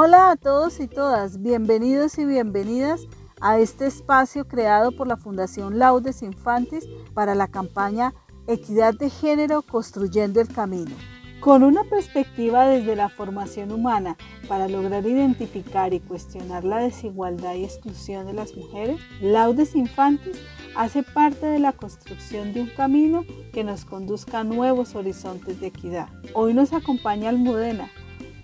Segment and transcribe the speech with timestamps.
[0.00, 3.08] Hola a todos y todas, bienvenidos y bienvenidas
[3.40, 8.14] a este espacio creado por la Fundación Laudes Infantis para la campaña
[8.46, 10.92] Equidad de Género Construyendo el Camino.
[11.40, 14.16] Con una perspectiva desde la formación humana
[14.46, 20.38] para lograr identificar y cuestionar la desigualdad y exclusión de las mujeres, Laudes Infantis
[20.76, 25.66] hace parte de la construcción de un camino que nos conduzca a nuevos horizontes de
[25.66, 26.06] equidad.
[26.34, 27.90] Hoy nos acompaña Almudena,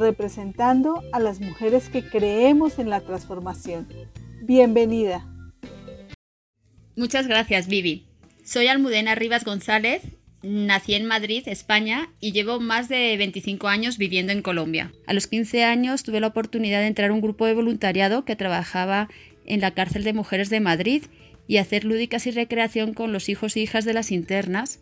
[0.00, 3.86] representando a las mujeres que creemos en la transformación.
[4.42, 5.26] Bienvenida.
[6.96, 8.06] Muchas gracias, Vivi.
[8.42, 10.02] Soy Almudena Rivas González
[10.42, 14.90] Nací en Madrid, España, y llevo más de 25 años viviendo en Colombia.
[15.06, 18.36] A los 15 años tuve la oportunidad de entrar a un grupo de voluntariado que
[18.36, 19.08] trabajaba
[19.44, 21.04] en la cárcel de mujeres de Madrid
[21.46, 24.80] y hacer lúdicas y recreación con los hijos e hijas de las internas.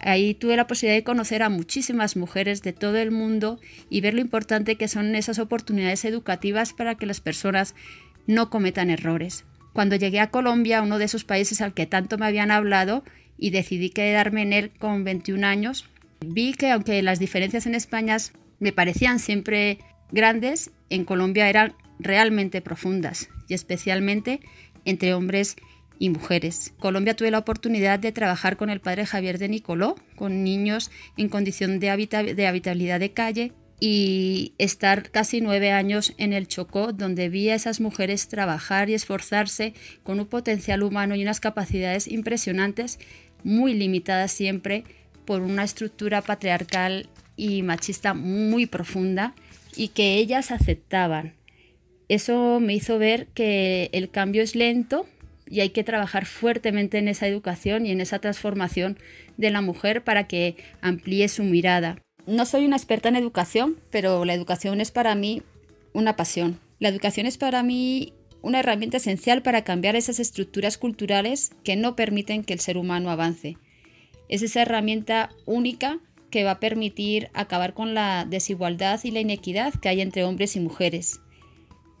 [0.00, 4.14] Ahí tuve la posibilidad de conocer a muchísimas mujeres de todo el mundo y ver
[4.14, 7.74] lo importante que son esas oportunidades educativas para que las personas
[8.26, 9.44] no cometan errores.
[9.72, 13.04] Cuando llegué a Colombia, uno de esos países al que tanto me habían hablado,
[13.38, 15.88] y decidí quedarme en él con 21 años.
[16.20, 18.16] Vi que aunque las diferencias en España
[18.58, 19.78] me parecían siempre
[20.10, 24.40] grandes, en Colombia eran realmente profundas y especialmente
[24.84, 25.56] entre hombres
[25.98, 26.72] y mujeres.
[26.78, 31.28] Colombia tuve la oportunidad de trabajar con el padre Javier de Nicoló, con niños en
[31.28, 37.28] condición de, de habitabilidad de calle y estar casi nueve años en el Chocó, donde
[37.28, 42.98] vi a esas mujeres trabajar y esforzarse con un potencial humano y unas capacidades impresionantes
[43.44, 44.84] muy limitada siempre
[45.24, 49.34] por una estructura patriarcal y machista muy profunda
[49.76, 51.34] y que ellas aceptaban.
[52.08, 55.06] Eso me hizo ver que el cambio es lento
[55.50, 58.98] y hay que trabajar fuertemente en esa educación y en esa transformación
[59.36, 62.02] de la mujer para que amplíe su mirada.
[62.26, 65.42] No soy una experta en educación, pero la educación es para mí
[65.92, 66.60] una pasión.
[66.78, 71.96] La educación es para mí una herramienta esencial para cambiar esas estructuras culturales que no
[71.96, 73.56] permiten que el ser humano avance.
[74.28, 76.00] Es esa herramienta única
[76.30, 80.56] que va a permitir acabar con la desigualdad y la inequidad que hay entre hombres
[80.56, 81.20] y mujeres.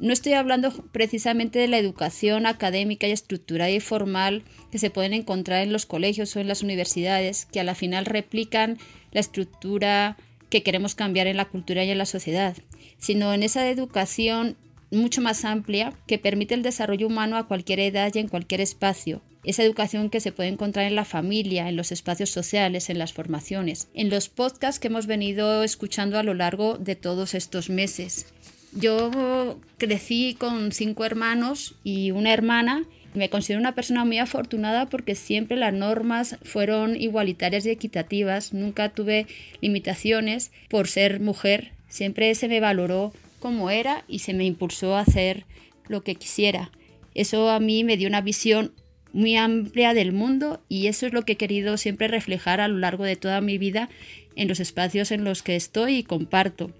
[0.00, 5.12] No estoy hablando precisamente de la educación académica y estructurada y formal que se pueden
[5.12, 8.78] encontrar en los colegios o en las universidades, que a la final replican
[9.12, 10.16] la estructura
[10.48, 12.56] que queremos cambiar en la cultura y en la sociedad,
[12.96, 14.56] sino en esa educación
[14.90, 19.20] mucho más amplia que permite el desarrollo humano a cualquier edad y en cualquier espacio.
[19.44, 23.12] Esa educación que se puede encontrar en la familia, en los espacios sociales, en las
[23.12, 28.26] formaciones, en los podcasts que hemos venido escuchando a lo largo de todos estos meses.
[28.72, 32.84] Yo crecí con cinco hermanos y una hermana.
[33.14, 38.52] Me considero una persona muy afortunada porque siempre las normas fueron igualitarias y equitativas.
[38.52, 39.26] Nunca tuve
[39.60, 41.72] limitaciones por ser mujer.
[41.88, 45.44] Siempre se me valoró como era y se me impulsó a hacer
[45.88, 46.70] lo que quisiera.
[47.14, 48.72] Eso a mí me dio una visión
[49.12, 52.78] muy amplia del mundo y eso es lo que he querido siempre reflejar a lo
[52.78, 53.88] largo de toda mi vida
[54.36, 56.70] en los espacios en los que estoy y comparto.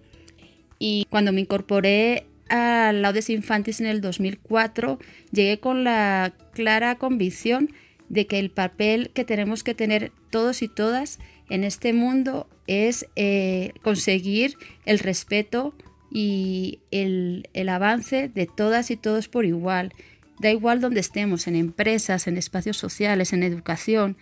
[0.81, 4.99] Y cuando me incorporé a Laudes Infantis en el 2004,
[5.31, 7.71] llegué con la clara convicción
[8.09, 13.07] de que el papel que tenemos que tener todos y todas en este mundo es
[13.15, 15.75] eh, conseguir el respeto
[16.11, 19.93] y el, avance de todas y todos por igual.
[20.39, 24.17] Da igual donde estemos, en empresas, en espacios sociales, en educación,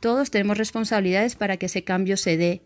[0.00, 2.62] todos tenemos responsabilidades para que ese cambio se dé.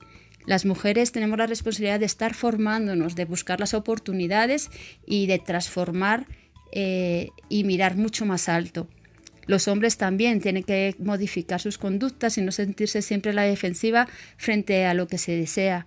[0.46, 4.70] Las mujeres tenemos la responsabilidad de estar formándonos, de buscar las oportunidades
[5.06, 6.26] y de transformar
[6.72, 8.88] eh, y mirar mucho más alto.
[9.46, 14.08] Los hombres también tienen que modificar sus conductas y no sentirse siempre a la defensiva
[14.36, 15.86] frente a lo que se desea.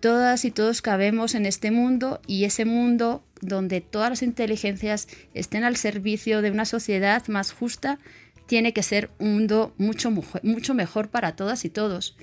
[0.00, 5.64] Todas y todos cabemos en este mundo y ese mundo donde todas las inteligencias estén
[5.64, 7.98] al servicio de una sociedad más justa
[8.46, 10.10] tiene que ser un mundo mucho,
[10.42, 12.16] mucho mejor para todas y todos.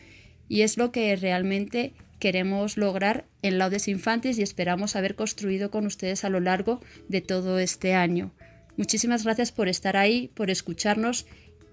[0.47, 5.85] Y es lo que realmente queremos lograr en Laudes Infantes y esperamos haber construido con
[5.85, 8.31] ustedes a lo largo de todo este año.
[8.75, 11.25] Muchísimas gracias por estar ahí, por escucharnos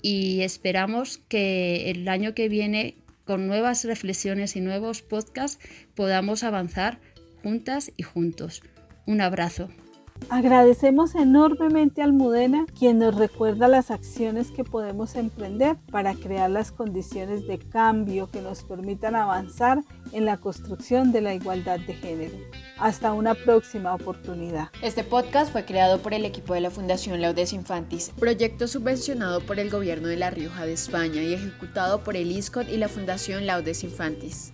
[0.03, 5.59] y esperamos que el año que viene con nuevas reflexiones y nuevos podcasts
[5.95, 6.99] podamos avanzar
[7.43, 8.63] juntas y juntos.
[9.07, 9.71] Un abrazo.
[10.31, 16.73] Agradecemos enormemente a Almudena, quien nos recuerda las acciones que podemos emprender para crear las
[16.73, 19.83] condiciones de cambio que nos permitan avanzar
[20.13, 22.37] en la construcción de la igualdad de género.
[22.79, 24.71] Hasta una próxima oportunidad.
[24.83, 29.61] Este podcast fue creado por el equipo de la Fundación Laudes Infantis, proyecto subvencionado por
[29.61, 33.47] el Gobierno de La Rioja de España y ejecutado por el ISCOT y la Fundación
[33.47, 34.54] Laudes Infantis.